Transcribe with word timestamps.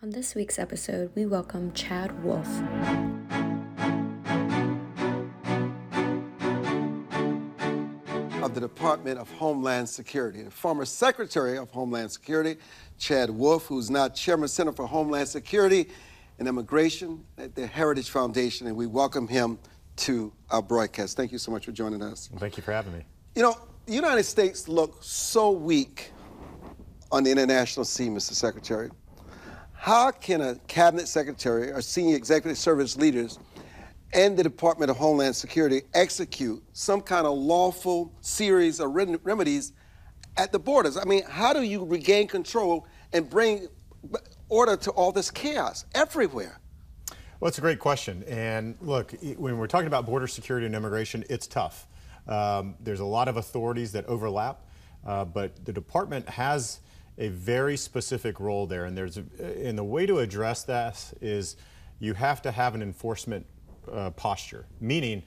On 0.00 0.10
this 0.10 0.36
week's 0.36 0.60
episode, 0.60 1.10
we 1.16 1.26
welcome 1.26 1.72
Chad 1.72 2.22
Wolf. 2.22 2.46
Of 8.40 8.54
the 8.54 8.60
Department 8.60 9.18
of 9.18 9.28
Homeland 9.32 9.88
Security, 9.88 10.42
the 10.42 10.52
former 10.52 10.84
Secretary 10.84 11.58
of 11.58 11.68
Homeland 11.72 12.12
Security, 12.12 12.58
Chad 12.96 13.28
Wolf, 13.28 13.66
who's 13.66 13.90
now 13.90 14.08
Chairman 14.08 14.46
Center 14.46 14.70
for 14.70 14.86
Homeland 14.86 15.26
Security 15.26 15.88
and 16.38 16.46
Immigration 16.46 17.24
at 17.36 17.56
the 17.56 17.66
Heritage 17.66 18.10
Foundation, 18.10 18.68
and 18.68 18.76
we 18.76 18.86
welcome 18.86 19.26
him 19.26 19.58
to 19.96 20.32
our 20.50 20.62
broadcast. 20.62 21.16
Thank 21.16 21.32
you 21.32 21.38
so 21.38 21.50
much 21.50 21.64
for 21.64 21.72
joining 21.72 22.02
us. 22.02 22.28
Well, 22.30 22.38
thank 22.38 22.56
you 22.56 22.62
for 22.62 22.70
having 22.70 22.92
me. 22.92 23.04
You 23.34 23.42
know, 23.42 23.56
the 23.86 23.94
United 23.94 24.22
States 24.22 24.68
look 24.68 24.98
so 25.00 25.50
weak 25.50 26.12
on 27.10 27.24
the 27.24 27.32
international 27.32 27.84
scene, 27.84 28.14
Mr. 28.14 28.34
Secretary. 28.34 28.90
How 29.80 30.10
can 30.10 30.40
a 30.40 30.56
cabinet 30.66 31.06
secretary 31.06 31.70
or 31.70 31.80
senior 31.80 32.16
executive 32.16 32.58
service 32.58 32.96
leaders 32.96 33.38
and 34.12 34.36
the 34.36 34.42
Department 34.42 34.90
of 34.90 34.96
Homeland 34.96 35.36
Security 35.36 35.82
execute 35.94 36.62
some 36.72 37.00
kind 37.00 37.28
of 37.28 37.38
lawful 37.38 38.12
series 38.20 38.80
of 38.80 38.90
remedies 38.92 39.72
at 40.36 40.50
the 40.50 40.58
borders? 40.58 40.96
I 40.96 41.04
mean, 41.04 41.22
how 41.28 41.52
do 41.52 41.62
you 41.62 41.84
regain 41.84 42.26
control 42.26 42.88
and 43.12 43.30
bring 43.30 43.68
order 44.48 44.76
to 44.76 44.90
all 44.90 45.12
this 45.12 45.30
chaos 45.30 45.84
everywhere? 45.94 46.58
Well, 47.38 47.48
it's 47.48 47.58
a 47.58 47.62
great 47.62 47.78
question. 47.78 48.24
And 48.24 48.76
look, 48.80 49.14
when 49.36 49.58
we're 49.58 49.68
talking 49.68 49.86
about 49.86 50.06
border 50.06 50.26
security 50.26 50.66
and 50.66 50.74
immigration, 50.74 51.24
it's 51.30 51.46
tough. 51.46 51.86
Um, 52.26 52.74
there's 52.80 53.00
a 53.00 53.06
lot 53.06 53.28
of 53.28 53.36
authorities 53.36 53.92
that 53.92 54.06
overlap, 54.06 54.66
uh, 55.06 55.24
but 55.24 55.64
the 55.64 55.72
department 55.72 56.28
has 56.28 56.80
a 57.18 57.28
very 57.28 57.76
specific 57.76 58.40
role 58.40 58.66
there. 58.66 58.84
And 58.84 58.96
there's 58.96 59.18
a, 59.18 59.24
and 59.66 59.76
the 59.76 59.84
way 59.84 60.06
to 60.06 60.20
address 60.20 60.62
that 60.64 61.12
is 61.20 61.56
you 61.98 62.14
have 62.14 62.40
to 62.42 62.52
have 62.52 62.74
an 62.74 62.82
enforcement 62.82 63.44
uh, 63.92 64.10
posture, 64.10 64.66
meaning 64.80 65.24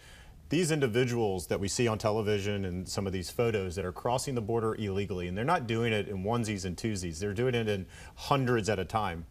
these 0.49 0.71
individuals 0.71 1.47
that 1.47 1.59
we 1.59 1.67
see 1.67 1.88
on 1.88 1.97
television 1.97 2.66
and 2.66 2.88
some 2.88 3.07
of 3.07 3.13
these 3.13 3.29
photos 3.29 3.75
that 3.75 3.85
are 3.85 3.91
crossing 3.91 4.35
the 4.35 4.41
border 4.41 4.75
illegally, 4.75 5.27
and 5.27 5.38
they're 5.38 5.45
not 5.45 5.66
doing 5.66 5.93
it 5.93 6.09
in 6.09 6.23
onesies 6.23 6.66
and 6.66 6.75
twosies, 6.75 7.19
they're 7.19 7.33
doing 7.33 7.55
it 7.55 7.69
in 7.69 7.85
hundreds 8.16 8.69
at 8.69 8.77
a 8.77 8.85
time 8.85 9.25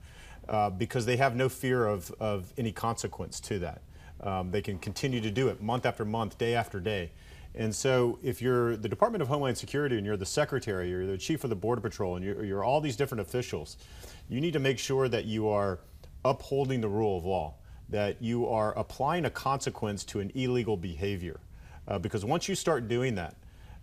uh, 0.48 0.70
because 0.70 1.04
they 1.06 1.16
have 1.16 1.36
no 1.36 1.48
fear 1.48 1.86
of, 1.86 2.10
of 2.20 2.52
any 2.56 2.72
consequence 2.72 3.38
to 3.38 3.58
that. 3.58 3.82
Um, 4.22 4.50
they 4.50 4.62
can 4.62 4.78
continue 4.78 5.20
to 5.20 5.30
do 5.30 5.48
it 5.48 5.62
month 5.62 5.86
after 5.86 6.04
month, 6.04 6.38
day 6.38 6.54
after 6.54 6.80
day. 6.80 7.12
And 7.54 7.74
so 7.74 8.18
if 8.22 8.40
you're 8.40 8.76
the 8.76 8.88
Department 8.88 9.22
of 9.22 9.28
Homeland 9.28 9.58
Security 9.58 9.96
and 9.96 10.06
you're 10.06 10.16
the 10.16 10.26
secretary, 10.26 10.88
you're 10.88 11.06
the 11.06 11.18
chief 11.18 11.42
of 11.44 11.50
the 11.50 11.56
Border 11.56 11.80
Patrol, 11.80 12.16
and 12.16 12.24
you're, 12.24 12.44
you're 12.44 12.64
all 12.64 12.80
these 12.80 12.96
different 12.96 13.22
officials, 13.22 13.76
you 14.28 14.40
need 14.40 14.52
to 14.52 14.60
make 14.60 14.78
sure 14.78 15.08
that 15.08 15.24
you 15.24 15.48
are 15.48 15.80
upholding 16.24 16.80
the 16.80 16.88
rule 16.88 17.18
of 17.18 17.24
law, 17.24 17.54
that 17.88 18.22
you 18.22 18.48
are 18.48 18.76
applying 18.78 19.24
a 19.24 19.30
consequence 19.30 20.04
to 20.04 20.20
an 20.20 20.30
illegal 20.34 20.76
behavior. 20.76 21.40
Uh, 21.88 21.98
because 21.98 22.24
once 22.24 22.48
you 22.48 22.54
start 22.54 22.86
doing 22.86 23.16
that, 23.16 23.34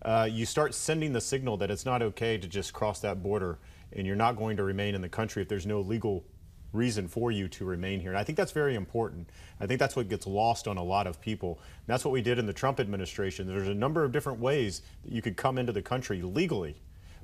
uh, 0.03 0.27
you 0.31 0.45
start 0.45 0.73
sending 0.73 1.11
the 1.11 1.19
signal 1.19 1.57
that 1.57 1.69
it's 1.69 1.85
not 1.85 2.02
okay 2.02 2.37
to 2.37 2.47
just 2.47 2.71
cross 2.71 2.99
that 2.99 3.21
border 3.21 3.57
and 3.93 4.05
you're 4.05 4.15
not 4.15 4.37
going 4.37 4.55
to 4.57 4.63
remain 4.63 4.95
in 4.95 5.02
the 5.02 5.09
country 5.09 5.41
if 5.41 5.49
there's 5.49 5.65
no 5.65 5.81
legal 5.81 6.23
reason 6.73 7.07
for 7.07 7.31
you 7.31 7.47
to 7.47 7.65
remain 7.65 7.99
here. 7.99 8.11
And 8.11 8.17
I 8.17 8.23
think 8.23 8.37
that's 8.37 8.51
very 8.51 8.75
important. 8.75 9.29
I 9.59 9.65
think 9.65 9.79
that's 9.79 9.95
what 9.95 10.09
gets 10.09 10.27
lost 10.27 10.67
on 10.67 10.77
a 10.77 10.83
lot 10.83 11.07
of 11.07 11.21
people. 11.21 11.59
And 11.61 11.87
that's 11.87 12.03
what 12.05 12.11
we 12.11 12.21
did 12.21 12.39
in 12.39 12.45
the 12.45 12.53
Trump 12.53 12.79
administration. 12.79 13.47
There's 13.47 13.67
a 13.67 13.73
number 13.73 14.03
of 14.03 14.11
different 14.11 14.39
ways 14.39 14.81
that 15.03 15.11
you 15.11 15.21
could 15.21 15.37
come 15.37 15.57
into 15.57 15.71
the 15.71 15.81
country 15.81 16.21
legally. 16.21 16.75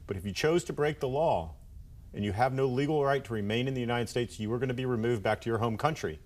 But 0.07 0.17
if 0.17 0.25
you 0.25 0.31
chose 0.31 0.63
to 0.65 0.73
break 0.73 0.99
the 0.99 1.07
law 1.07 1.51
and 2.13 2.23
you 2.23 2.31
have 2.31 2.53
no 2.53 2.67
legal 2.67 3.03
right 3.03 3.23
to 3.23 3.33
remain 3.33 3.67
in 3.67 3.73
the 3.73 3.81
United 3.81 4.09
States, 4.09 4.39
you 4.39 4.49
were 4.49 4.59
going 4.59 4.69
to 4.69 4.73
be 4.73 4.85
removed 4.85 5.23
back 5.23 5.41
to 5.41 5.49
your 5.49 5.59
home 5.59 5.77
country. 5.77 6.19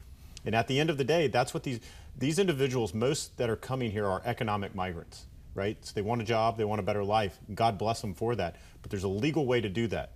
And 0.46 0.56
at 0.56 0.68
the 0.68 0.80
end 0.80 0.90
of 0.90 0.98
the 0.98 1.04
day, 1.04 1.28
that's 1.28 1.54
what 1.54 1.64
these 1.64 1.80
these 2.18 2.40
individuals, 2.40 2.94
most 2.94 3.38
that 3.38 3.50
are 3.50 3.56
coming 3.56 3.92
here 3.92 4.08
are 4.08 4.22
economic 4.26 4.74
migrants, 4.74 5.28
right? 5.54 5.78
So 5.86 5.94
they 5.94 6.02
want 6.02 6.22
a 6.22 6.26
job, 6.26 6.58
they 6.58 6.66
want 6.66 6.80
a 6.80 6.84
better 6.84 7.04
life. 7.04 7.38
God 7.54 7.78
bless 7.78 8.02
them 8.02 8.16
for 8.16 8.36
that. 8.36 8.56
But 8.82 8.90
there's 8.90 9.04
a 9.04 9.08
legal 9.08 9.46
way 9.46 9.62
to 9.62 9.70
do 9.70 9.88
that. 9.88 10.14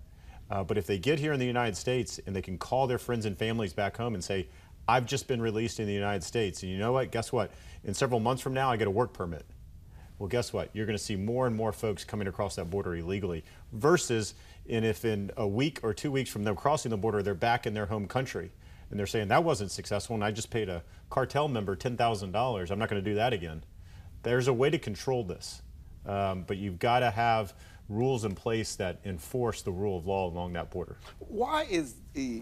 Uh, 0.51 0.63
but 0.63 0.77
if 0.77 0.85
they 0.85 0.99
get 0.99 1.17
here 1.17 1.31
in 1.31 1.39
the 1.39 1.45
United 1.45 1.77
States 1.77 2.19
and 2.25 2.35
they 2.35 2.41
can 2.41 2.57
call 2.57 2.85
their 2.85 2.97
friends 2.97 3.25
and 3.25 3.37
families 3.37 3.71
back 3.71 3.95
home 3.95 4.13
and 4.13 4.23
say, 4.23 4.47
I've 4.87 5.05
just 5.05 5.27
been 5.27 5.41
released 5.41 5.79
in 5.79 5.87
the 5.87 5.93
United 5.93 6.23
States, 6.23 6.61
and 6.61 6.71
you 6.71 6.77
know 6.77 6.91
what? 6.91 7.11
Guess 7.11 7.31
what? 7.31 7.51
In 7.85 7.93
several 7.93 8.19
months 8.19 8.41
from 8.41 8.53
now, 8.53 8.69
I 8.69 8.75
get 8.75 8.87
a 8.87 8.91
work 8.91 9.13
permit. 9.13 9.45
Well, 10.19 10.27
guess 10.27 10.51
what? 10.51 10.69
You're 10.73 10.85
going 10.85 10.97
to 10.97 11.03
see 11.03 11.15
more 11.15 11.47
and 11.47 11.55
more 11.55 11.71
folks 11.71 12.03
coming 12.03 12.27
across 12.27 12.55
that 12.57 12.69
border 12.69 12.95
illegally 12.95 13.43
versus 13.71 14.33
and 14.69 14.85
if 14.85 15.05
in 15.05 15.31
a 15.37 15.47
week 15.47 15.79
or 15.81 15.93
two 15.93 16.11
weeks 16.11 16.29
from 16.29 16.43
them 16.43 16.55
crossing 16.55 16.91
the 16.91 16.97
border, 16.97 17.23
they're 17.23 17.33
back 17.33 17.65
in 17.65 17.73
their 17.73 17.87
home 17.87 18.05
country 18.05 18.51
and 18.91 18.99
they're 18.99 19.07
saying 19.07 19.29
that 19.29 19.43
wasn't 19.43 19.71
successful 19.71 20.13
and 20.13 20.23
I 20.23 20.29
just 20.31 20.51
paid 20.51 20.69
a 20.69 20.83
cartel 21.09 21.47
member 21.47 21.75
$10,000. 21.75 22.71
I'm 22.71 22.77
not 22.77 22.89
going 22.89 23.03
to 23.03 23.09
do 23.09 23.15
that 23.15 23.33
again. 23.33 23.63
There's 24.21 24.47
a 24.47 24.53
way 24.53 24.69
to 24.69 24.77
control 24.77 25.23
this, 25.23 25.63
um, 26.05 26.43
but 26.43 26.57
you've 26.57 26.77
got 26.77 26.99
to 26.99 27.09
have 27.09 27.55
rules 27.91 28.25
in 28.25 28.33
place 28.33 28.75
that 28.77 28.99
enforce 29.05 29.61
the 29.61 29.71
rule 29.71 29.97
of 29.97 30.07
law 30.07 30.27
along 30.27 30.53
that 30.53 30.71
border. 30.71 30.97
Why 31.19 31.67
is 31.69 31.95
the 32.13 32.41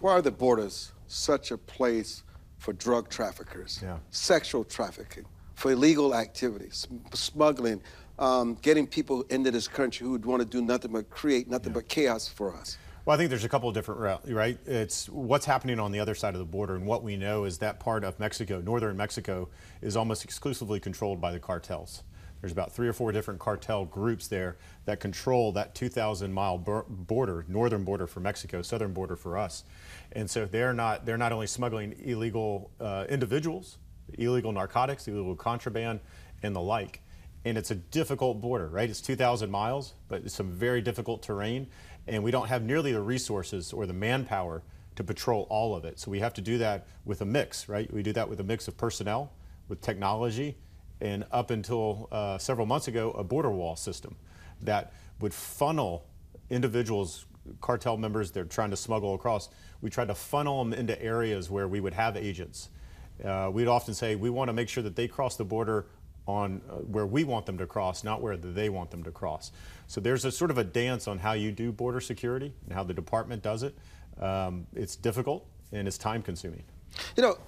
why 0.00 0.12
are 0.12 0.22
the 0.22 0.30
borders 0.30 0.92
such 1.06 1.52
a 1.52 1.58
place 1.58 2.24
for 2.58 2.72
drug 2.72 3.08
traffickers, 3.08 3.80
yeah. 3.82 3.98
sexual 4.10 4.64
trafficking, 4.64 5.24
for 5.54 5.72
illegal 5.72 6.14
activities, 6.14 6.86
smuggling, 7.12 7.80
um, 8.18 8.54
getting 8.62 8.86
people 8.86 9.22
into 9.30 9.50
this 9.50 9.68
country 9.68 10.04
who 10.04 10.12
would 10.12 10.24
want 10.24 10.40
to 10.40 10.46
do 10.46 10.60
nothing 10.62 10.92
but 10.92 11.08
create 11.10 11.48
nothing 11.48 11.70
yeah. 11.70 11.74
but 11.74 11.88
chaos 11.88 12.28
for 12.28 12.54
us? 12.54 12.78
Well, 13.04 13.14
I 13.14 13.18
think 13.18 13.30
there's 13.30 13.44
a 13.44 13.48
couple 13.48 13.68
of 13.68 13.74
different 13.74 14.00
routes, 14.00 14.30
right? 14.30 14.58
It's 14.64 15.08
what's 15.08 15.44
happening 15.44 15.80
on 15.80 15.90
the 15.90 15.98
other 15.98 16.14
side 16.14 16.34
of 16.34 16.38
the 16.38 16.44
border, 16.44 16.76
and 16.76 16.86
what 16.86 17.02
we 17.02 17.16
know 17.16 17.44
is 17.44 17.58
that 17.58 17.80
part 17.80 18.04
of 18.04 18.18
Mexico, 18.20 18.60
northern 18.60 18.96
Mexico, 18.96 19.48
is 19.80 19.96
almost 19.96 20.24
exclusively 20.24 20.78
controlled 20.78 21.20
by 21.20 21.32
the 21.32 21.40
cartels. 21.40 22.04
There's 22.42 22.52
about 22.52 22.72
three 22.72 22.88
or 22.88 22.92
four 22.92 23.12
different 23.12 23.38
cartel 23.38 23.84
groups 23.84 24.26
there 24.26 24.56
that 24.84 24.98
control 24.98 25.52
that 25.52 25.76
2,000 25.76 26.32
mile 26.32 26.58
border, 26.58 27.44
northern 27.48 27.84
border 27.84 28.08
for 28.08 28.18
Mexico, 28.18 28.62
southern 28.62 28.92
border 28.92 29.14
for 29.14 29.38
us. 29.38 29.62
And 30.10 30.28
so 30.28 30.44
they're 30.44 30.74
not, 30.74 31.06
they're 31.06 31.16
not 31.16 31.30
only 31.30 31.46
smuggling 31.46 31.94
illegal 32.02 32.72
uh, 32.80 33.06
individuals, 33.08 33.78
illegal 34.18 34.50
narcotics, 34.50 35.06
illegal 35.06 35.36
contraband, 35.36 36.00
and 36.42 36.54
the 36.54 36.60
like. 36.60 37.00
And 37.44 37.56
it's 37.56 37.70
a 37.70 37.76
difficult 37.76 38.40
border, 38.40 38.66
right? 38.66 38.90
It's 38.90 39.00
2,000 39.00 39.48
miles, 39.48 39.94
but 40.08 40.22
it's 40.24 40.34
some 40.34 40.50
very 40.50 40.82
difficult 40.82 41.22
terrain. 41.22 41.68
And 42.08 42.24
we 42.24 42.32
don't 42.32 42.48
have 42.48 42.64
nearly 42.64 42.92
the 42.92 43.02
resources 43.02 43.72
or 43.72 43.86
the 43.86 43.92
manpower 43.92 44.64
to 44.96 45.04
patrol 45.04 45.46
all 45.48 45.76
of 45.76 45.84
it. 45.84 46.00
So 46.00 46.10
we 46.10 46.18
have 46.18 46.34
to 46.34 46.40
do 46.40 46.58
that 46.58 46.88
with 47.04 47.20
a 47.20 47.24
mix, 47.24 47.68
right? 47.68 47.92
We 47.92 48.02
do 48.02 48.12
that 48.14 48.28
with 48.28 48.40
a 48.40 48.44
mix 48.44 48.66
of 48.66 48.76
personnel, 48.76 49.32
with 49.68 49.80
technology, 49.80 50.56
and 51.02 51.24
up 51.32 51.50
until 51.50 52.08
uh, 52.12 52.38
several 52.38 52.64
months 52.64 52.86
ago, 52.86 53.10
a 53.12 53.24
border 53.24 53.50
wall 53.50 53.74
system 53.74 54.16
that 54.62 54.92
would 55.20 55.34
funnel 55.34 56.06
individuals, 56.48 57.26
cartel 57.60 57.96
members 57.96 58.30
they're 58.30 58.44
trying 58.44 58.70
to 58.70 58.76
smuggle 58.76 59.14
across. 59.14 59.48
We 59.80 59.90
tried 59.90 60.08
to 60.08 60.14
funnel 60.14 60.62
them 60.62 60.72
into 60.72 61.00
areas 61.02 61.50
where 61.50 61.66
we 61.66 61.80
would 61.80 61.94
have 61.94 62.16
agents. 62.16 62.68
Uh, 63.22 63.50
we'd 63.52 63.66
often 63.66 63.94
say 63.94 64.14
we 64.14 64.30
want 64.30 64.48
to 64.48 64.52
make 64.52 64.68
sure 64.68 64.82
that 64.84 64.94
they 64.94 65.08
cross 65.08 65.36
the 65.36 65.44
border 65.44 65.86
on 66.26 66.62
uh, 66.70 66.74
where 66.74 67.06
we 67.06 67.24
want 67.24 67.46
them 67.46 67.58
to 67.58 67.66
cross, 67.66 68.04
not 68.04 68.22
where 68.22 68.36
they 68.36 68.68
want 68.68 68.92
them 68.92 69.02
to 69.02 69.10
cross. 69.10 69.50
So 69.88 70.00
there's 70.00 70.24
a 70.24 70.30
sort 70.30 70.52
of 70.52 70.58
a 70.58 70.64
dance 70.64 71.08
on 71.08 71.18
how 71.18 71.32
you 71.32 71.50
do 71.50 71.72
border 71.72 72.00
security 72.00 72.54
and 72.64 72.72
how 72.72 72.84
the 72.84 72.94
department 72.94 73.42
does 73.42 73.64
it. 73.64 73.76
Um, 74.20 74.68
it's 74.72 74.94
difficult 74.94 75.48
and 75.72 75.88
it's 75.88 75.98
time 75.98 76.22
consuming. 76.22 76.62
You 77.16 77.24
know, 77.24 77.38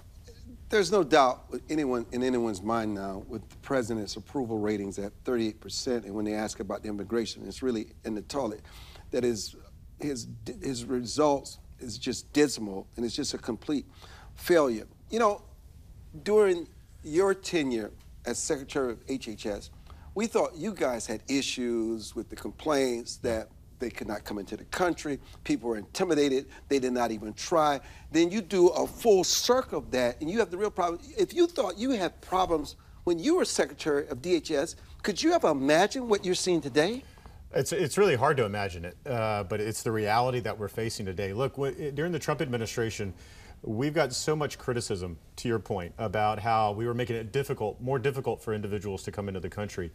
there's 0.71 0.91
no 0.91 1.05
doubt 1.05 1.45
anyone 1.69 2.07
in 2.13 2.23
anyone's 2.23 2.63
mind 2.63 2.95
now 2.95 3.23
with 3.29 3.49
the 3.49 3.57
president's 3.57 4.17
approval 4.17 4.59
ratings 4.59 4.99
at 4.99 5.13
38%, 5.25 6.05
and 6.05 6.15
when 6.15 6.25
they 6.25 6.35
ask 6.35 6.61
about 6.61 6.83
the 6.83 6.89
immigration, 6.89 7.45
it's 7.47 7.63
really 7.63 7.89
in 8.05 8.15
the 8.15 8.23
toilet. 8.23 8.63
That 9.11 9.25
is, 9.25 9.57
his 10.01 10.27
his 10.63 10.85
results 10.85 11.59
is 11.79 11.99
just 11.99 12.33
dismal, 12.33 12.87
and 12.97 13.05
it's 13.05 13.15
just 13.15 13.35
a 13.35 13.39
complete 13.39 13.87
failure. 14.35 14.87
You 15.11 15.19
know, 15.19 15.43
during 16.23 16.67
your 17.03 17.35
tenure 17.35 17.93
as 18.27 18.39
Secretary 18.39 18.93
of 18.93 19.07
HHS, 19.07 19.71
we 20.15 20.27
thought 20.27 20.55
you 20.57 20.73
guys 20.73 21.07
had 21.07 21.23
issues 21.29 22.15
with 22.15 22.31
the 22.31 22.37
complaints 22.37 23.17
that 23.19 23.49
they 23.85 23.91
could 23.91 24.09
not 24.09 24.25
come 24.25 24.39
into 24.39 24.57
the 24.57 24.65
country. 24.65 25.19
People 25.45 25.69
were 25.69 25.77
intimidated. 25.77 26.47
They 26.69 26.79
did 26.79 26.95
not 26.95 27.11
even 27.11 27.35
try. 27.35 27.81
Then 28.13 28.31
you 28.31 28.41
do 28.41 28.69
a 28.69 28.87
full 28.87 29.25
circle 29.25 29.79
of 29.79 29.91
that, 29.91 30.21
and 30.23 30.31
you 30.31 30.39
have 30.39 30.51
the 30.51 30.57
real 30.57 30.71
problem. 30.71 31.03
If 31.19 31.35
you 31.35 31.47
thought 31.47 31.79
you 31.79 31.91
had 31.91 32.19
problems 32.23 32.77
when 33.05 33.19
you 33.19 33.37
were 33.37 33.45
Secretary 33.45 34.09
of 34.09 34.23
DHS, 34.23 34.77
could 35.03 35.23
you 35.23 35.33
ever 35.33 35.49
imagine 35.49 36.09
what 36.09 36.25
you're 36.25 36.35
seeing 36.35 36.63
today? 36.63 37.05
It's, 37.55 37.73
it's 37.73 37.99
really 37.99 38.17
hard 38.17 38.39
to 38.39 38.47
imagine 38.47 38.87
it, 38.87 38.97
uh, 39.07 39.45
but 39.45 39.61
it's 39.61 39.83
the 39.83 39.93
reality 39.93 40.41
that 40.41 40.59
we're 40.59 40.69
facing 40.69 41.05
today. 41.05 41.35
Look, 41.35 41.57
during 41.95 42.11
the 42.11 42.19
Trump 42.19 42.41
administration, 42.41 43.13
we've 43.63 43.95
got 43.95 44.15
so 44.15 44.35
much 44.35 44.59
criticism, 44.59 45.19
to 45.37 45.49
your 45.49 45.59
point, 45.59 45.93
about 45.99 46.39
how 46.39 46.73
we 46.73 46.87
were 46.87 46.95
making 46.95 47.17
it 47.17 47.33
difficult, 47.33 47.79
more 47.83 47.99
difficult 47.99 48.43
for 48.43 48.55
individuals 48.55 49.03
to 49.03 49.13
come 49.13 49.29
into 49.29 49.41
the 49.41 49.51
country 49.51 49.93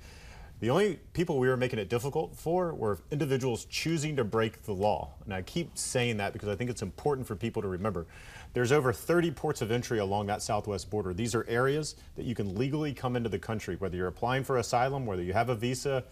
The 0.60 0.70
only 0.70 1.00
people 1.14 1.40
we 1.40 1.48
were 1.48 1.56
making 1.56 1.80
it 1.80 1.88
difficult 1.88 2.36
for 2.36 2.74
were 2.74 3.00
individuals 3.12 3.64
choosing 3.66 4.18
to 4.18 4.26
break 4.26 4.64
the 4.64 4.74
law. 4.74 5.14
And 5.24 5.34
I 5.34 5.42
keep 5.42 5.78
saying 5.78 6.18
that 6.18 6.34
because 6.34 6.50
I 6.50 6.56
think 6.56 6.70
it's 6.70 6.82
important 6.82 7.28
for 7.28 7.36
people 7.38 7.62
to 7.62 7.70
remember. 7.70 8.08
There's 8.54 8.74
over 8.74 8.92
30 8.92 9.32
ports 9.32 9.62
of 9.62 9.72
entry 9.72 10.00
along 10.00 10.28
that 10.28 10.42
southwest 10.42 10.90
border. 10.90 11.14
These 11.14 11.34
are 11.34 11.46
areas 11.48 11.96
that 12.18 12.26
you 12.26 12.36
can 12.36 12.56
legally 12.56 12.94
come 12.94 13.16
into 13.16 13.30
the 13.30 13.40
country, 13.40 13.78
whether 13.78 13.96
you're 13.96 14.08
applying 14.08 14.44
for 14.44 14.58
asylum, 14.58 15.06
whether 15.06 15.24
you 15.24 15.32
have 15.32 15.48
a 15.48 15.56
visa 15.56 16.04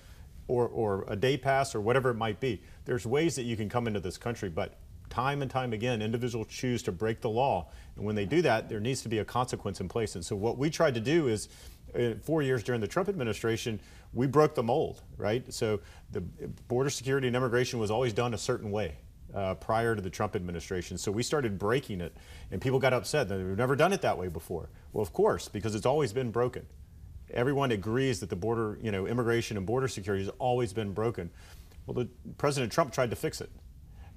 or, 0.47 0.67
or 0.69 1.03
a 1.09 1.15
day 1.15 1.35
pass 1.35 1.75
or 1.75 1.81
whatever 1.81 2.11
it 2.11 2.15
might 2.15 2.39
be. 2.39 2.61
There's 2.85 3.05
ways 3.05 3.35
that 3.35 3.43
you 3.43 3.57
can 3.57 3.67
come 3.67 3.85
into 3.85 3.99
this 3.99 4.17
country, 4.17 4.47
but 4.49 4.77
time 5.09 5.41
and 5.41 5.51
time 5.51 5.73
again, 5.73 6.01
individuals 6.01 6.47
choose 6.47 6.81
to 6.83 6.91
break 6.93 7.19
the 7.19 7.29
law. 7.29 7.67
And 7.97 8.05
when 8.05 8.15
they 8.15 8.25
do 8.25 8.41
that, 8.43 8.69
there 8.69 8.79
needs 8.79 9.01
to 9.01 9.09
be 9.09 9.19
a 9.19 9.25
consequence 9.25 9.81
in 9.81 9.89
place. 9.89 10.15
And 10.15 10.23
so 10.23 10.35
what 10.35 10.57
we 10.57 10.69
tried 10.69 10.93
to 10.93 11.01
do 11.01 11.27
is, 11.27 11.49
four 12.23 12.41
years 12.41 12.63
during 12.63 12.81
the 12.81 12.87
Trump 12.87 13.09
administration, 13.09 13.79
we 14.13 14.27
broke 14.27 14.55
the 14.55 14.63
mold, 14.63 15.01
right? 15.17 15.51
So 15.53 15.81
the 16.11 16.21
border 16.67 16.89
security 16.89 17.27
and 17.27 17.35
immigration 17.35 17.79
was 17.79 17.91
always 17.91 18.13
done 18.13 18.33
a 18.33 18.37
certain 18.37 18.71
way. 18.71 18.97
Uh, 19.35 19.53
prior 19.55 19.93
to 19.93 20.01
the 20.01 20.09
Trump 20.09 20.37
administration. 20.37 20.97
So 20.97 21.11
we 21.11 21.21
started 21.21 21.59
breaking 21.59 21.99
it, 21.99 22.15
and 22.49 22.61
people 22.61 22.79
got 22.79 22.93
upset 22.93 23.27
that 23.27 23.37
we've 23.37 23.57
never 23.57 23.75
done 23.75 23.91
it 23.91 24.01
that 24.01 24.17
way 24.17 24.29
before. 24.29 24.69
Well, 24.93 25.01
of 25.01 25.11
course, 25.11 25.49
because 25.49 25.75
it's 25.75 25.85
always 25.85 26.13
been 26.13 26.31
broken. 26.31 26.65
Everyone 27.31 27.71
agrees 27.71 28.21
that 28.21 28.29
the 28.29 28.37
border, 28.37 28.79
you 28.81 28.89
know, 28.89 29.05
immigration 29.05 29.57
and 29.57 29.65
border 29.65 29.89
security 29.89 30.23
has 30.23 30.33
always 30.39 30.71
been 30.71 30.93
broken. 30.93 31.29
Well, 31.85 31.95
the, 31.95 32.09
President 32.37 32.71
Trump 32.71 32.93
tried 32.93 33.09
to 33.09 33.17
fix 33.17 33.41
it. 33.41 33.51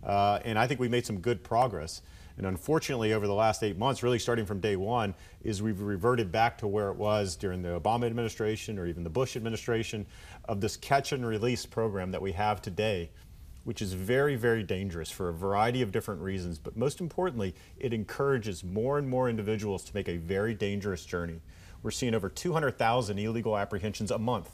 Uh, 0.02 0.38
and 0.44 0.56
I 0.56 0.68
think 0.68 0.78
we 0.78 0.88
made 0.88 1.04
some 1.04 1.18
good 1.18 1.42
progress. 1.42 2.02
And 2.40 2.46
unfortunately, 2.46 3.12
over 3.12 3.26
the 3.26 3.34
last 3.34 3.62
eight 3.62 3.76
months, 3.76 4.02
really 4.02 4.18
starting 4.18 4.46
from 4.46 4.60
day 4.60 4.74
one, 4.74 5.14
is 5.42 5.60
we've 5.60 5.82
reverted 5.82 6.32
back 6.32 6.56
to 6.56 6.66
where 6.66 6.88
it 6.88 6.96
was 6.96 7.36
during 7.36 7.60
the 7.60 7.78
Obama 7.78 8.06
administration 8.06 8.78
or 8.78 8.86
even 8.86 9.04
the 9.04 9.10
Bush 9.10 9.36
administration 9.36 10.06
of 10.46 10.62
this 10.62 10.74
catch 10.78 11.12
and 11.12 11.26
release 11.26 11.66
program 11.66 12.10
that 12.12 12.22
we 12.22 12.32
have 12.32 12.62
today, 12.62 13.10
which 13.64 13.82
is 13.82 13.92
very, 13.92 14.36
very 14.36 14.62
dangerous 14.62 15.10
for 15.10 15.28
a 15.28 15.34
variety 15.34 15.82
of 15.82 15.92
different 15.92 16.22
reasons. 16.22 16.58
But 16.58 16.78
most 16.78 17.02
importantly, 17.02 17.54
it 17.76 17.92
encourages 17.92 18.64
more 18.64 18.96
and 18.96 19.06
more 19.06 19.28
individuals 19.28 19.84
to 19.84 19.94
make 19.94 20.08
a 20.08 20.16
very 20.16 20.54
dangerous 20.54 21.04
journey. 21.04 21.42
We're 21.82 21.90
seeing 21.90 22.14
over 22.14 22.30
200,000 22.30 23.18
illegal 23.18 23.58
apprehensions 23.58 24.10
a 24.10 24.18
month. 24.18 24.48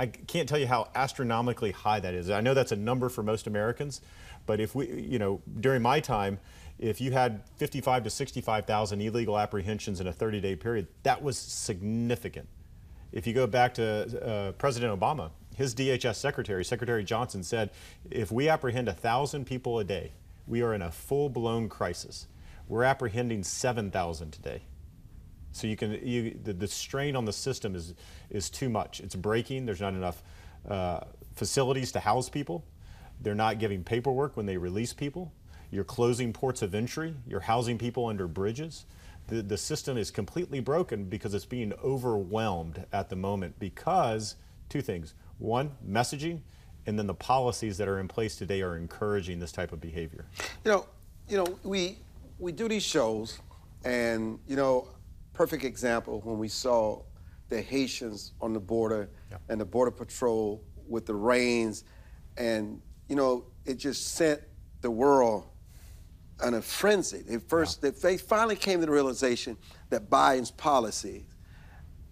I 0.00 0.06
can't 0.06 0.48
tell 0.48 0.58
you 0.58 0.66
how 0.66 0.88
astronomically 0.94 1.72
high 1.72 2.00
that 2.00 2.14
is. 2.14 2.30
I 2.30 2.40
know 2.40 2.54
that's 2.54 2.72
a 2.72 2.76
number 2.76 3.08
for 3.08 3.22
most 3.22 3.46
Americans, 3.46 4.00
but 4.46 4.60
if 4.60 4.74
we, 4.74 4.88
you 4.88 5.18
know, 5.18 5.42
during 5.60 5.82
my 5.82 6.00
time, 6.00 6.38
if 6.78 7.00
you 7.00 7.10
had 7.10 7.42
55 7.56 8.04
to 8.04 8.10
65,000 8.10 9.00
illegal 9.00 9.38
apprehensions 9.38 10.00
in 10.00 10.06
a 10.06 10.12
30-day 10.12 10.56
period, 10.56 10.86
that 11.02 11.22
was 11.22 11.36
significant. 11.36 12.48
If 13.10 13.26
you 13.26 13.34
go 13.34 13.46
back 13.46 13.74
to 13.74 14.24
uh, 14.24 14.52
President 14.52 14.98
Obama, 14.98 15.30
his 15.56 15.74
DHS 15.74 16.14
secretary, 16.14 16.64
Secretary 16.64 17.02
Johnson, 17.02 17.42
said, 17.42 17.70
if 18.10 18.30
we 18.30 18.48
apprehend 18.48 18.86
1,000 18.86 19.44
people 19.44 19.80
a 19.80 19.84
day, 19.84 20.12
we 20.46 20.62
are 20.62 20.72
in 20.72 20.82
a 20.82 20.92
full-blown 20.92 21.68
crisis. 21.68 22.28
We're 22.68 22.84
apprehending 22.84 23.42
7,000 23.42 24.30
today. 24.30 24.62
So 25.58 25.66
you 25.66 25.76
can 25.76 25.98
you, 26.06 26.38
the, 26.44 26.52
the, 26.52 26.68
strain 26.68 27.16
on 27.16 27.24
the 27.24 27.32
system 27.32 27.74
is 27.74 27.94
is 28.30 28.48
too 28.48 28.68
much. 28.68 29.00
It's 29.00 29.16
breaking. 29.16 29.66
There's 29.66 29.80
not 29.80 29.92
enough 29.92 30.22
uh, 30.68 31.00
facilities 31.34 31.90
to 31.92 32.00
house 32.00 32.28
people. 32.28 32.64
They're 33.20 33.34
not 33.34 33.58
giving 33.58 33.82
paperwork 33.82 34.36
when 34.36 34.46
they 34.46 34.56
release 34.56 34.92
people. 34.92 35.32
You're 35.72 35.84
closing 35.84 36.32
ports 36.32 36.62
of 36.62 36.74
entry. 36.76 37.14
You're 37.26 37.40
housing 37.40 37.76
people 37.76 38.06
under 38.06 38.28
bridges. 38.28 38.86
The, 39.26 39.42
the 39.42 39.58
system 39.58 39.98
is 39.98 40.10
completely 40.12 40.60
broken 40.60 41.04
because 41.04 41.34
it's 41.34 41.44
being 41.44 41.72
overwhelmed 41.84 42.86
at 42.92 43.10
the 43.10 43.16
moment 43.16 43.58
because 43.58 44.36
two 44.68 44.80
things. 44.80 45.14
One, 45.38 45.72
messaging, 45.86 46.40
and 46.86 46.96
then 46.96 47.06
the 47.08 47.14
policies 47.14 47.76
that 47.78 47.88
are 47.88 47.98
in 47.98 48.06
place 48.06 48.36
today 48.36 48.62
are 48.62 48.76
encouraging 48.76 49.40
this 49.40 49.52
type 49.52 49.72
of 49.72 49.80
behavior. 49.80 50.24
You 50.64 50.70
know, 50.70 50.86
you 51.28 51.36
know, 51.36 51.58
we 51.64 51.98
we 52.38 52.52
do 52.52 52.68
these 52.68 52.84
shows, 52.84 53.40
and 53.84 54.38
you 54.46 54.54
know, 54.54 54.88
perfect 55.38 55.62
example 55.62 56.20
when 56.24 56.36
we 56.36 56.48
saw 56.48 57.00
the 57.48 57.62
Haitians 57.62 58.32
on 58.40 58.52
the 58.52 58.58
border 58.58 59.08
yeah. 59.30 59.36
and 59.48 59.60
the 59.60 59.64
border 59.64 59.92
patrol 59.92 60.64
with 60.88 61.06
the 61.06 61.14
reins, 61.14 61.84
and 62.36 62.82
you 63.08 63.14
know, 63.14 63.44
it 63.64 63.74
just 63.78 64.14
sent 64.14 64.40
the 64.80 64.90
world 64.90 65.46
in 66.44 66.54
a 66.54 66.60
frenzy. 66.60 67.22
They 67.22 67.38
first, 67.38 67.78
yeah. 67.84 67.92
they 68.02 68.16
finally 68.16 68.56
came 68.56 68.80
to 68.80 68.86
the 68.86 68.90
realization 68.90 69.56
that 69.90 70.10
Biden's 70.10 70.50
policy 70.50 71.24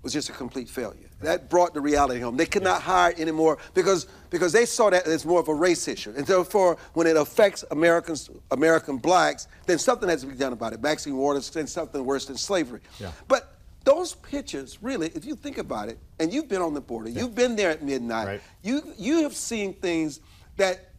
was 0.06 0.12
just 0.12 0.28
a 0.28 0.32
complete 0.32 0.68
failure. 0.68 1.08
That 1.20 1.50
brought 1.50 1.74
the 1.74 1.80
reality 1.80 2.20
home. 2.20 2.36
They 2.36 2.46
could 2.46 2.62
not 2.62 2.80
hire 2.80 3.12
anymore 3.18 3.58
because 3.74 4.06
because 4.30 4.52
they 4.52 4.64
saw 4.64 4.88
that 4.90 5.04
as 5.08 5.26
more 5.26 5.40
of 5.40 5.48
a 5.48 5.54
race 5.54 5.88
issue. 5.88 6.14
And 6.16 6.24
therefore, 6.24 6.76
when 6.92 7.08
it 7.08 7.16
affects 7.16 7.64
Americans, 7.72 8.30
American 8.52 8.98
blacks, 8.98 9.48
then 9.66 9.78
something 9.78 10.08
has 10.08 10.20
to 10.20 10.28
be 10.28 10.36
done 10.36 10.52
about 10.52 10.74
it. 10.74 10.80
Maxine 10.80 11.16
Waters 11.16 11.46
said 11.46 11.68
something 11.68 12.04
worse 12.04 12.26
than 12.26 12.36
slavery. 12.36 12.82
Yeah. 13.00 13.10
But 13.26 13.56
those 13.82 14.14
pictures, 14.14 14.78
really, 14.80 15.08
if 15.08 15.24
you 15.24 15.34
think 15.34 15.58
about 15.58 15.88
it, 15.88 15.98
and 16.20 16.32
you've 16.32 16.48
been 16.48 16.62
on 16.62 16.72
the 16.72 16.80
border, 16.80 17.08
yeah. 17.08 17.22
you've 17.22 17.34
been 17.34 17.56
there 17.56 17.70
at 17.70 17.82
midnight, 17.82 18.26
right. 18.28 18.40
you 18.62 18.82
you 18.96 19.24
have 19.24 19.34
seen 19.34 19.74
things 19.74 20.20
that 20.56 20.90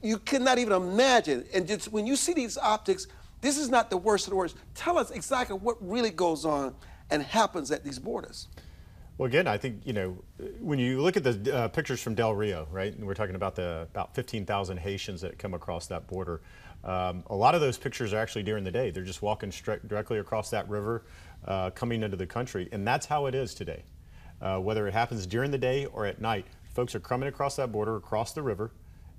you 0.00 0.16
cannot 0.16 0.56
even 0.56 0.72
imagine. 0.72 1.44
And 1.52 1.68
just 1.68 1.92
when 1.92 2.06
you 2.06 2.16
see 2.16 2.32
these 2.32 2.56
optics, 2.56 3.08
this 3.42 3.58
is 3.58 3.68
not 3.68 3.90
the 3.90 3.98
worst 3.98 4.26
of 4.26 4.30
the 4.30 4.36
worst. 4.36 4.56
Tell 4.74 4.96
us 4.96 5.10
exactly 5.10 5.58
what 5.58 5.76
really 5.86 6.10
goes 6.10 6.46
on 6.46 6.74
and 7.10 7.22
happens 7.22 7.70
at 7.70 7.84
these 7.84 7.98
borders. 7.98 8.48
Well, 9.16 9.28
again, 9.28 9.46
I 9.46 9.58
think 9.58 9.82
you 9.84 9.92
know 9.92 10.18
when 10.58 10.80
you 10.80 11.00
look 11.00 11.16
at 11.16 11.22
the 11.22 11.54
uh, 11.54 11.68
pictures 11.68 12.02
from 12.02 12.14
Del 12.14 12.34
Rio, 12.34 12.66
right? 12.72 12.92
And 12.92 13.06
we're 13.06 13.14
talking 13.14 13.36
about 13.36 13.54
the 13.54 13.86
about 13.92 14.14
15,000 14.14 14.78
Haitians 14.78 15.20
that 15.20 15.38
come 15.38 15.54
across 15.54 15.86
that 15.86 16.08
border. 16.08 16.40
Um, 16.82 17.22
a 17.28 17.34
lot 17.34 17.54
of 17.54 17.60
those 17.60 17.78
pictures 17.78 18.12
are 18.12 18.18
actually 18.18 18.42
during 18.42 18.64
the 18.64 18.72
day. 18.72 18.90
They're 18.90 19.04
just 19.04 19.22
walking 19.22 19.52
directly 19.86 20.18
across 20.18 20.50
that 20.50 20.68
river, 20.68 21.04
uh, 21.46 21.70
coming 21.70 22.02
into 22.02 22.16
the 22.16 22.26
country, 22.26 22.68
and 22.72 22.86
that's 22.86 23.06
how 23.06 23.26
it 23.26 23.34
is 23.34 23.54
today. 23.54 23.84
Uh, 24.42 24.58
whether 24.58 24.86
it 24.88 24.92
happens 24.92 25.26
during 25.26 25.50
the 25.50 25.58
day 25.58 25.86
or 25.86 26.04
at 26.06 26.20
night, 26.20 26.46
folks 26.74 26.94
are 26.94 27.00
coming 27.00 27.28
across 27.28 27.56
that 27.56 27.70
border, 27.70 27.96
across 27.96 28.32
the 28.32 28.42
river, 28.42 28.72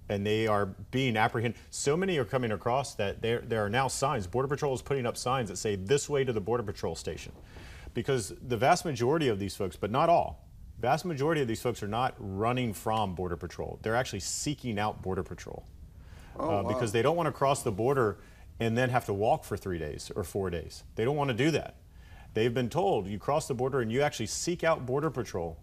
and 0.09 0.27
they 0.27 0.45
are 0.45 0.67
being 0.91 1.15
apprehended. 1.17 1.59
So 1.71 1.95
many 1.97 2.17
are 2.17 2.25
coming 2.25 2.51
across 2.51 2.93
that 2.95 3.21
there, 3.21 3.39
there 3.39 3.65
are 3.65 3.69
now 3.69 3.87
signs. 3.87 4.27
Border 4.27 4.49
Patrol 4.49 4.75
is 4.75 4.81
putting 4.81 5.05
up 5.05 5.17
signs 5.17 5.49
that 5.49 5.57
say 5.57 5.75
this 5.75 6.09
way 6.09 6.23
to 6.25 6.33
the 6.33 6.41
Border 6.41 6.63
Patrol 6.63 6.95
station. 6.95 7.31
Because 7.95 8.33
the 8.47 8.57
vast 8.57 8.85
majority 8.85 9.29
of 9.29 9.39
these 9.39 9.55
folks, 9.55 9.75
but 9.75 9.89
not 9.89 10.09
all, 10.09 10.47
vast 10.79 11.05
majority 11.05 11.41
of 11.41 11.47
these 11.47 11.61
folks 11.61 11.81
are 11.81 11.87
not 11.87 12.13
running 12.19 12.73
from 12.73 13.15
Border 13.15 13.37
Patrol. 13.37 13.79
They're 13.81 13.95
actually 13.95 14.19
seeking 14.19 14.77
out 14.77 15.01
Border 15.01 15.23
Patrol. 15.23 15.65
Oh, 16.37 16.43
uh, 16.43 16.61
wow. 16.61 16.67
Because 16.67 16.91
they 16.91 17.01
don't 17.01 17.15
want 17.15 17.25
to 17.25 17.31
cross 17.31 17.63
the 17.63 17.71
border 17.71 18.19
and 18.59 18.77
then 18.77 18.89
have 18.89 19.05
to 19.05 19.13
walk 19.13 19.43
for 19.43 19.57
three 19.57 19.79
days 19.79 20.11
or 20.15 20.23
four 20.23 20.49
days. 20.49 20.83
They 20.95 21.05
don't 21.05 21.15
want 21.15 21.29
to 21.29 21.33
do 21.33 21.49
that. 21.51 21.77
They've 22.35 22.53
been 22.53 22.69
told 22.69 23.07
you 23.07 23.17
cross 23.17 23.47
the 23.47 23.53
border 23.53 23.79
and 23.79 23.91
you 23.91 24.01
actually 24.01 24.27
seek 24.27 24.63
out 24.63 24.85
Border 24.85 25.09
Patrol 25.09 25.57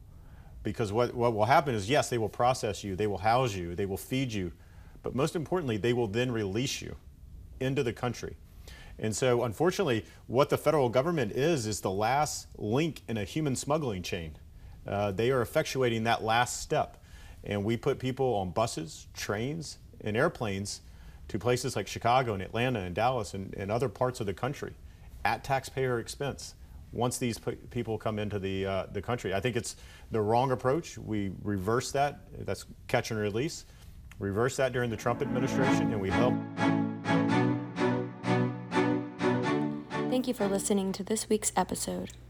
because 0.63 0.91
what, 0.91 1.15
what 1.15 1.35
will 1.35 1.45
happen 1.45 1.75
is, 1.75 1.91
yes, 1.91 2.09
they 2.09 2.19
will 2.19 2.31
process 2.31 2.83
you, 2.83 2.97
they 2.97 3.07
will 3.07 3.19
house 3.19 3.55
you, 3.55 3.75
they 3.75 3.85
will 3.85 3.99
feed 3.99 4.33
you, 4.33 4.53
but 5.03 5.15
most 5.15 5.37
importantly, 5.37 5.77
they 5.77 5.93
will 5.93 6.07
then 6.07 6.31
release 6.31 6.81
you 6.81 6.97
into 7.61 7.83
the 7.83 7.93
country. 7.93 8.37
And 9.03 9.15
so, 9.15 9.43
unfortunately, 9.43 10.05
what 10.29 10.49
the 10.49 10.57
federal 10.57 10.89
government 10.89 11.33
is, 11.33 11.67
is 11.67 11.81
the 11.81 11.91
last 11.91 12.47
link 12.57 13.03
in 13.09 13.17
a 13.19 13.25
human 13.25 13.57
smuggling 13.57 14.03
chain. 14.03 14.37
Uh, 14.87 15.11
they 15.11 15.33
are 15.33 15.45
effectuating 15.45 16.05
that 16.05 16.23
last 16.23 16.63
step. 16.63 17.03
And 17.43 17.65
we 17.65 17.77
put 17.77 17.99
people 17.99 18.35
on 18.37 18.51
buses, 18.51 19.09
trains, 19.13 19.79
and 20.01 20.17
airplanes 20.17 20.83
to 21.29 21.39
places 21.39 21.75
like 21.75 21.89
Chicago 21.89 22.33
and 22.33 22.43
Atlanta 22.43 22.79
and 22.79 22.95
Dallas 22.95 23.35
and, 23.35 23.53
and 23.55 23.73
other 23.73 23.89
parts 23.89 24.21
of 24.21 24.27
the 24.27 24.35
country 24.35 24.73
at 25.25 25.43
taxpayer 25.43 25.99
expense 25.99 26.55
once 26.93 27.19
these 27.19 27.41
people 27.71 27.99
come 27.99 28.21
into 28.21 28.39
the, 28.39 28.67
uh, 28.67 28.87
the 28.93 29.03
country. 29.03 29.35
I 29.35 29.41
think 29.41 29.57
it's 29.57 29.75
the 30.13 30.21
wrong 30.21 30.53
approach. 30.53 30.97
We 30.97 31.33
reverse 31.43 31.91
that. 31.93 32.21
That's 32.47 32.67
catch 32.87 33.11
and 33.11 33.19
release. 33.19 33.65
Reverse 34.21 34.57
that 34.59 34.73
during 34.73 34.91
the 34.91 34.97
Trump 34.97 35.23
administration, 35.23 35.91
and 35.91 36.01
we 36.01 36.11
help. 36.11 36.35
Thank 40.23 40.29
you 40.29 40.47
for 40.47 40.47
listening 40.47 40.93
to 40.93 41.03
this 41.03 41.29
week's 41.29 41.51
episode. 41.57 42.13